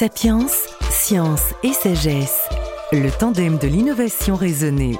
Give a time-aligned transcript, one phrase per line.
[0.00, 0.46] Sapiens,
[0.90, 2.48] science et sagesse,
[2.90, 4.96] le tandem de l'innovation raisonnée.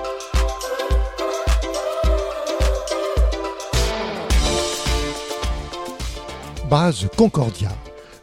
[6.68, 7.70] Base Concordia,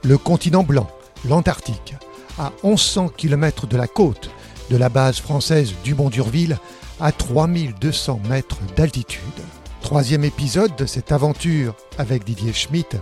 [0.03, 0.87] le continent blanc,
[1.27, 1.95] l'Antarctique,
[2.37, 4.29] à 1100 km de la côte
[4.69, 6.59] de la base française du Mont d'Urville,
[6.99, 9.23] à 3200 mètres d'altitude.
[9.81, 12.97] Troisième épisode de cette aventure avec Didier Schmitt,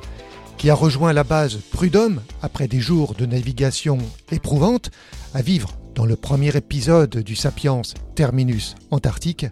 [0.58, 3.98] qui a rejoint la base Prud'homme après des jours de navigation
[4.32, 4.92] éprouvante,
[5.34, 7.82] à vivre dans le premier épisode du Sapiens
[8.16, 9.46] Terminus Antarctique,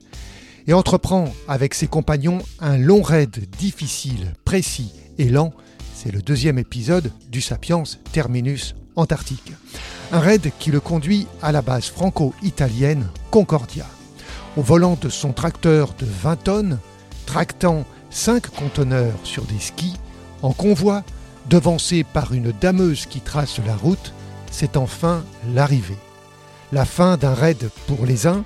[0.68, 5.54] et entreprend avec ses compagnons un long raid difficile, précis et lent.
[5.96, 9.54] C'est le deuxième épisode du Sapiens Terminus Antarctique.
[10.12, 13.86] Un raid qui le conduit à la base franco-italienne Concordia.
[14.56, 16.80] Au volant de son tracteur de 20 tonnes,
[17.26, 19.96] tractant 5 conteneurs sur des skis,
[20.44, 21.04] en convoi,
[21.50, 24.14] devancé par une dameuse qui trace la route,
[24.52, 25.98] c'est enfin l'arrivée.
[26.72, 28.44] La fin d'un raid pour les uns,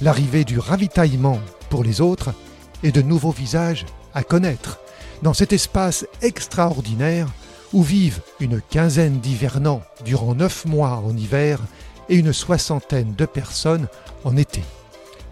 [0.00, 1.38] l'arrivée du ravitaillement
[1.70, 2.34] pour les autres
[2.82, 4.80] et de nouveaux visages à connaître
[5.22, 7.28] dans cet espace extraordinaire
[7.72, 11.60] où vivent une quinzaine d'hivernants durant neuf mois en hiver
[12.08, 13.88] et une soixantaine de personnes
[14.24, 14.62] en été.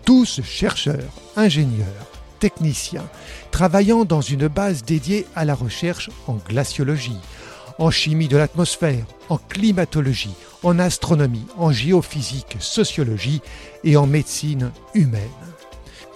[0.04, 2.11] Tous chercheurs, ingénieurs,
[2.42, 3.08] techniciens,
[3.52, 7.20] travaillant dans une base dédiée à la recherche en glaciologie,
[7.78, 13.42] en chimie de l'atmosphère, en climatologie, en astronomie, en géophysique, sociologie
[13.84, 15.22] et en médecine humaine.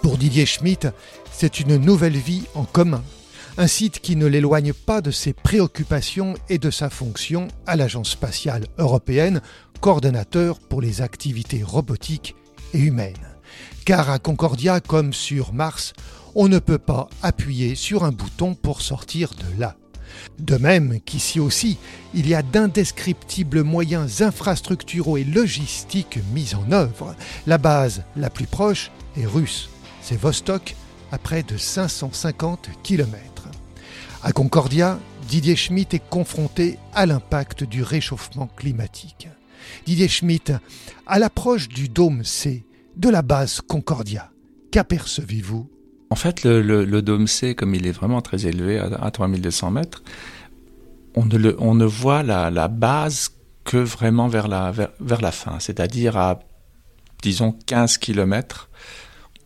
[0.03, 0.89] Pour Didier Schmitt,
[1.31, 3.05] c'est une nouvelle vie en commun,
[3.57, 8.11] un site qui ne l'éloigne pas de ses préoccupations et de sa fonction à l'Agence
[8.11, 9.43] spatiale européenne,
[9.81, 12.35] coordonnateur pour les activités robotiques
[12.75, 13.36] et humaines.
[13.85, 15.93] Car à Concordia, comme sur Mars,
[16.35, 19.77] on ne peut pas appuyer sur un bouton pour sortir de là.
[20.39, 21.79] De même qu'ici aussi,
[22.15, 27.15] il y a d'indescriptibles moyens infrastructuraux et logistiques mis en œuvre.
[27.47, 29.69] La base la plus proche est russe,
[30.03, 30.77] c'est Vostok,
[31.13, 33.49] à près de 550 km.
[34.23, 34.99] À Concordia,
[35.29, 39.29] Didier Schmitt est confronté à l'impact du réchauffement climatique.
[39.87, 40.53] Didier Schmitt,
[41.07, 42.65] à l'approche du dôme C,
[42.97, 44.31] de la base Concordia,
[44.71, 45.71] qu'apercevez-vous?
[46.11, 50.03] En fait, le, dôme C, comme il est vraiment très élevé, à, 3200 mètres,
[51.15, 53.31] on ne, on ne voit la, base
[53.65, 56.41] que vraiment vers la, vers, la fin, c'est-à-dire à,
[57.23, 58.71] disons, 15 km,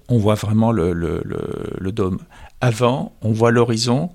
[0.08, 2.18] on voit vraiment le, le dôme.
[2.60, 4.10] Avant, on voit l'horizon,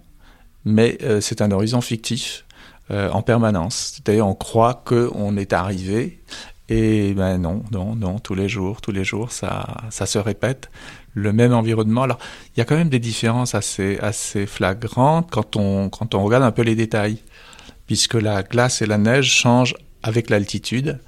[0.66, 2.46] mais euh, c'est un horizon fictif
[2.92, 3.94] euh, en permanence.
[3.96, 6.22] C'est-à-dire, on croit qu'on est arrivé
[6.68, 10.70] et ben non, non, non, tous les jours, tous les jours, ça, ça se répète.
[11.14, 12.04] Le même environnement.
[12.04, 12.20] Alors,
[12.56, 16.44] il y a quand même des différences assez, assez flagrantes quand on, quand on regarde
[16.44, 17.20] un peu les détails,
[17.88, 21.00] puisque la glace et la neige changent avec l'altitude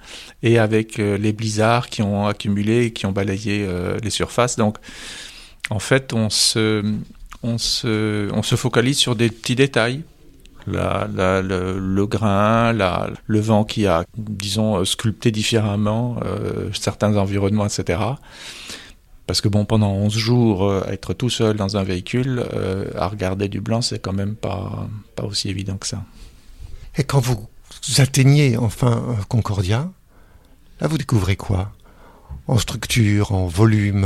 [0.43, 4.55] et avec euh, les blizzards qui ont accumulé et qui ont balayé euh, les surfaces.
[4.55, 4.77] Donc,
[5.69, 6.83] en fait, on se,
[7.43, 10.03] on se, on se focalise sur des petits détails
[10.67, 17.99] le, grain, le vent qui a, disons, sculpté différemment euh, certains environnements, etc.
[19.25, 23.07] Parce que bon, pendant 11 jours, euh, être tout seul dans un véhicule, euh, à
[23.07, 26.03] regarder du blanc, c'est quand même pas, pas aussi évident que ça.
[26.97, 27.47] Et quand vous
[27.97, 29.89] atteignez enfin Concordia,
[30.79, 31.71] là vous découvrez quoi?
[32.47, 34.05] En structure, en volume,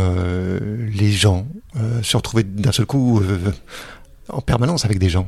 [0.92, 1.48] les gens,
[2.02, 3.22] se retrouver d'un seul coup
[4.30, 5.28] en permanence avec des gens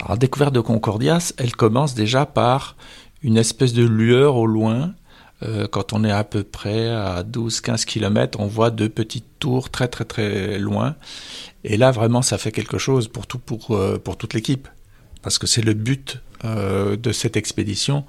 [0.00, 2.76] alors, la découverte de Concordia, elle commence déjà par
[3.22, 4.94] une espèce de lueur au loin.
[5.42, 9.70] Euh, quand on est à peu près à 12-15 km, on voit deux petites tours
[9.70, 10.94] très très très loin.
[11.64, 13.26] Et là, vraiment, ça fait quelque chose pour,
[13.70, 14.68] euh, toute l'équipe.
[15.22, 18.04] Parce que c'est le but euh, de cette expédition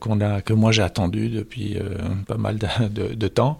[0.00, 1.78] qu'on a, que moi j'ai attendu depuis
[2.26, 3.56] pas mal de, temps.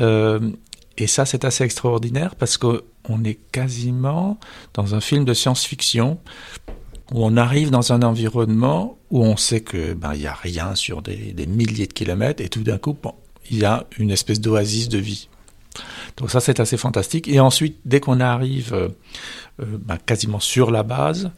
[0.00, 2.56] et ça, c'est assez extraordinaire parce
[3.04, 4.38] qu'on est quasiment
[4.72, 6.18] dans un film de science-fiction
[7.12, 10.74] où on arrive dans un environnement où on sait que ben il y a rien
[10.74, 13.14] sur des, milliers de kilomètres et tout d'un coup bon,
[13.50, 15.28] il y a une espèce d'oasis de vie.
[16.16, 17.28] Donc ça c'est assez fantastique.
[17.28, 18.88] Et ensuite dès qu'on arrive euh,
[19.60, 21.30] euh, ben, quasiment sur la base,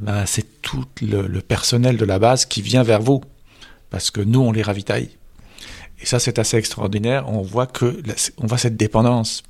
[0.00, 3.22] ben, c'est tout le, personnel de la base qui vient vers vous
[3.90, 5.10] parce que nous on les ravitaille.
[6.00, 7.28] Et ça c'est assez extraordinaire.
[7.28, 8.02] On voit que
[8.38, 9.42] on voit cette dépendance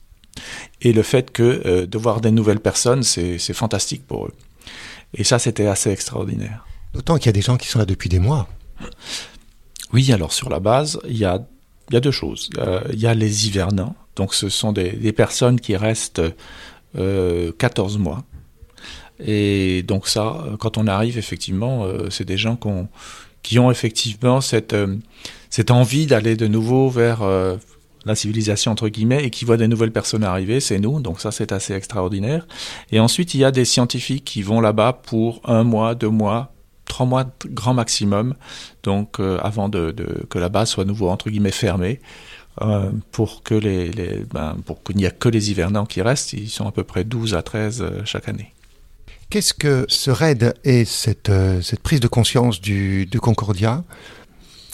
[0.80, 4.34] et le fait que euh, de voir des nouvelles personnes c'est fantastique pour eux.
[5.14, 6.64] Et ça, c'était assez extraordinaire.
[6.94, 8.48] D'autant qu'il y a des gens qui sont là depuis des mois.
[9.92, 11.44] Oui, alors sur la base, il y a,
[11.90, 12.50] il y a deux choses.
[12.58, 16.22] Euh, il y a les hivernants, donc ce sont des, des personnes qui restent
[16.96, 18.24] euh, 14 mois.
[19.24, 22.58] Et donc ça, quand on arrive, effectivement, euh, c'est des gens
[23.42, 24.74] qui ont effectivement cette,
[25.50, 27.20] cette envie d'aller de nouveau vers
[28.04, 31.30] la civilisation entre guillemets et qui voient des nouvelles personnes arriver, c'est nous, donc ça
[31.30, 32.46] c'est assez extraordinaire.
[32.90, 36.52] Et ensuite il y a des scientifiques qui vont là-bas pour un mois, deux mois,
[36.86, 38.34] trois mois grand maximum,
[38.82, 39.94] donc euh, avant de,
[40.28, 42.00] que la base soit nouveau entre guillemets fermée.
[42.60, 43.90] Euh, pour que les,
[44.30, 47.02] ben, pour qu'il n'y a que les hivernants qui restent, ils sont à peu près
[47.02, 48.52] 12 à 13 euh, chaque année.
[49.30, 51.32] Qu'est-ce que ce raid et cette,
[51.62, 53.82] cette prise de conscience du, de Concordia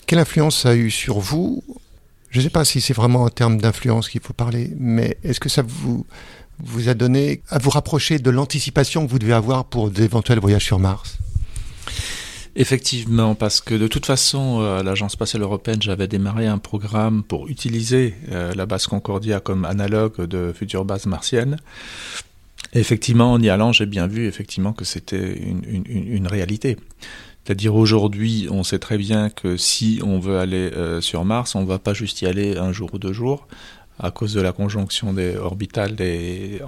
[0.06, 1.62] Quelle influence a eu sur vous
[2.30, 5.40] je ne sais pas si c'est vraiment en termes d'influence qu'il faut parler, mais est-ce
[5.40, 6.06] que ça vous,
[6.58, 10.64] vous a donné à vous rapprocher de l'anticipation que vous devez avoir pour d'éventuels voyages
[10.64, 11.18] sur Mars?
[12.56, 17.22] Effectivement, parce que de toute façon, euh, à l'Agence spatiale européenne, j'avais démarré un programme
[17.22, 21.56] pour utiliser euh, la base Concordia comme analogue de futures bases martiennes.
[22.72, 26.76] effectivement, en y allant, j'ai bien vu effectivement que c'était une, une, une réalité.
[27.48, 31.62] C'est-à-dire aujourd'hui, on sait très bien que si on veut aller euh, sur Mars, on
[31.62, 33.48] ne va pas juste y aller un jour ou deux jours
[33.98, 35.96] à cause de la conjonction des orbitales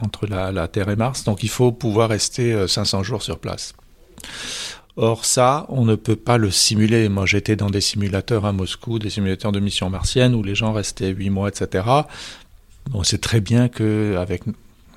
[0.02, 1.24] entre la, Terre et Mars.
[1.24, 3.74] Donc il faut pouvoir rester 500 euh, jours sur place.
[4.96, 7.10] Or ça, on ne peut pas le simuler.
[7.10, 10.72] Moi, j'étais dans des simulateurs à Moscou, des simulateurs de mission martienne où les gens
[10.72, 11.84] restaient 8 mois, etc.
[12.94, 14.44] On sait très bien que avec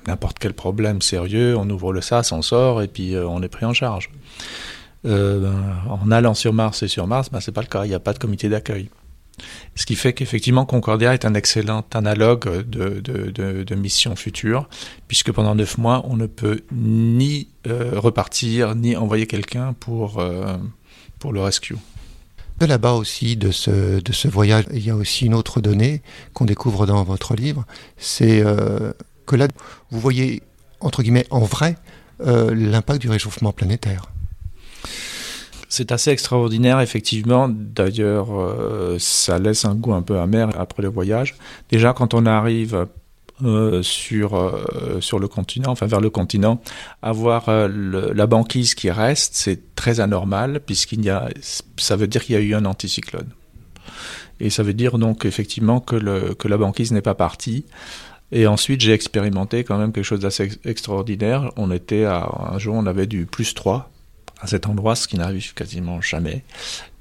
[0.06, 3.48] n'importe quel problème sérieux, on ouvre le sas, on sort et puis euh, on est
[3.48, 4.08] pris en charge.
[5.06, 5.52] Euh,
[5.88, 7.84] en allant sur Mars et sur Mars, ben, c'est pas le cas.
[7.84, 8.88] Il n'y a pas de comité d'accueil.
[9.74, 14.68] Ce qui fait qu'effectivement, Concordia est un excellent analogue de, de, de, mission future,
[15.08, 20.56] puisque pendant neuf mois, on ne peut ni euh, repartir, ni envoyer quelqu'un pour, euh,
[21.18, 21.76] pour le rescue.
[22.60, 26.02] De là-bas aussi, de ce, de ce voyage, il y a aussi une autre donnée
[26.32, 27.66] qu'on découvre dans votre livre,
[27.96, 28.44] c'est
[29.26, 29.48] que là,
[29.90, 30.44] vous voyez,
[30.78, 31.74] entre guillemets, en vrai,
[32.20, 34.14] l'impact du réchauffement planétaire.
[35.76, 37.48] C'est assez extraordinaire, effectivement.
[37.48, 41.34] D'ailleurs, euh, ça laisse un goût un peu amer après le voyage.
[41.68, 42.86] Déjà, quand on arrive
[43.42, 46.62] euh, sur, euh, sur le continent, enfin vers le continent,
[47.02, 51.28] avoir la banquise qui reste, c'est très anormal, puisqu'il y a,
[51.76, 53.30] ça veut dire qu'il y a eu un anticyclone.
[54.38, 57.64] Et ça veut dire donc effectivement que, le, que la banquise n'est pas partie.
[58.30, 61.50] Et ensuite, j'ai expérimenté quand même quelque chose d'assez extraordinaire.
[61.56, 63.90] On était un jour, on avait du plus 3
[64.40, 66.42] à cet endroit, ce qui n'arrive quasiment jamais.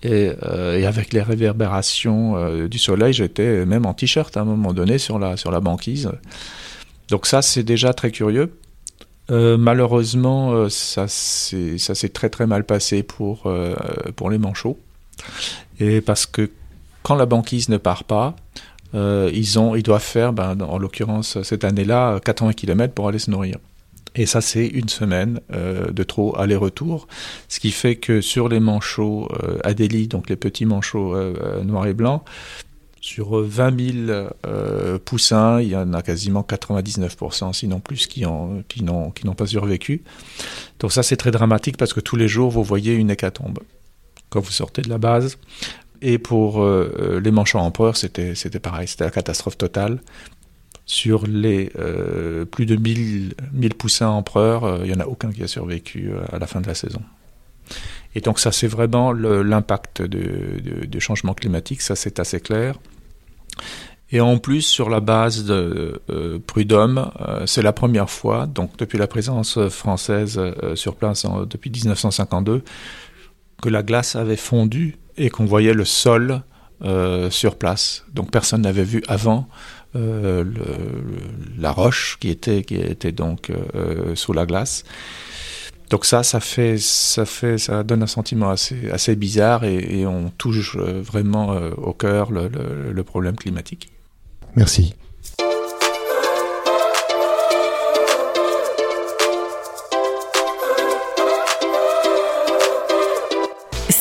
[0.04, 4.74] Et, euh, avec les réverbérations euh, du soleil, j'étais même en t-shirt à un moment
[4.74, 6.12] donné sur la, sur la banquise.
[7.10, 8.58] Donc ça, c'est déjà très curieux.
[9.32, 13.52] Euh, malheureusement, ça s'est très très mal passé pour,
[14.16, 14.78] pour les manchots.
[15.80, 16.50] Et parce que
[17.02, 18.36] quand la banquise ne part pas,
[18.94, 23.32] ils, ont, ils doivent faire, ben, en l'occurrence cette année-là, 80 km pour aller se
[23.32, 23.58] nourrir.
[24.16, 27.08] Et ça, c'est une semaine euh, de trop aller-retour.
[27.48, 31.88] Ce qui fait que sur les manchots euh, Adélie, donc les petits manchots euh, noirs
[31.88, 32.24] et blancs,
[33.02, 38.64] sur 20 000 euh, poussins, il y en a quasiment 99%, sinon plus, qui n'ont
[39.36, 40.04] pas survécu.
[40.80, 43.60] Donc ça, c'est très dramatique parce que tous les jours, vous voyez une hécatombe
[44.30, 45.38] quand vous sortez de la base.
[46.02, 50.00] Et pour les manchots empereurs, c'était pareil, c'était la catastrophe totale
[50.86, 55.32] sur les euh, plus de 1000, 1000 poussins empereurs, euh, il n'y en a aucun
[55.32, 57.02] qui a survécu euh, à la fin de la saison.
[58.16, 62.76] Et donc ça c'est vraiment l'impact du changement climatique, ça c'est assez clair.
[64.12, 66.00] Et en plus, sur la base de
[66.46, 67.10] Prud'homme,
[67.48, 70.40] c'est la première fois, donc depuis la présence française
[70.76, 72.62] sur place depuis 1952,
[73.60, 76.44] que la glace avait fondu et qu'on voyait le sol
[77.32, 78.06] sur place.
[78.14, 79.48] Donc personne n'avait vu avant
[79.96, 80.44] euh,
[81.60, 84.84] la roche qui était, qui était donc euh, sous la glace.
[85.90, 90.32] Donc ça, ça fait, ça fait, ça donne un sentiment assez, assez bizarre et, on
[90.32, 92.50] touche euh, vraiment au cœur le,
[92.92, 93.90] le problème climatique.
[94.56, 94.96] Merci.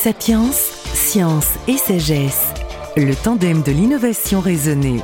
[0.03, 2.53] Sapiens, science et sagesse,
[2.97, 4.99] le tandem de l'innovation raisonnée.